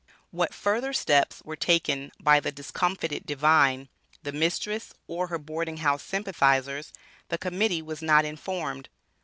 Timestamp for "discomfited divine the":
2.51-4.31